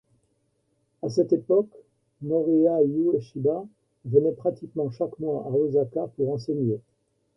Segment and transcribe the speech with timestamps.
[1.03, 1.69] À cette époque,
[2.23, 3.63] Morihei Ueshiba
[4.05, 6.79] venait pratiquement chaque mois à Ōsaka pour enseigner.